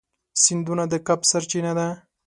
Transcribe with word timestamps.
سیندونه 0.43 0.83
د 0.91 0.93
کب 1.07 1.19
سرچینه 1.31 1.71
ده. 1.77 1.87